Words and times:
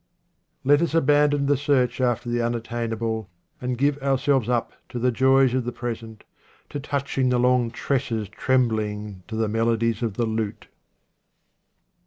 Let 0.63 0.81
us 0.81 0.95
abandon 0.95 1.45
the 1.45 1.55
search 1.55 2.01
after 2.01 2.27
the 2.27 2.41
unattain 2.41 2.91
able, 2.91 3.29
and 3.61 3.77
give 3.77 4.01
ourselves 4.01 4.49
up 4.49 4.71
to 4.89 4.97
the 4.97 5.11
joys 5.11 5.53
of 5.53 5.63
the 5.63 5.71
present, 5.71 6.23
to 6.69 6.79
touching 6.79 7.29
the 7.29 7.37
long 7.39 7.69
tresses 7.69 8.27
trembling 8.27 9.21
to 9.27 9.35
the 9.35 9.47
melodies 9.47 10.01
of 10.01 10.15
the 10.15 10.25
lute. 10.25 10.69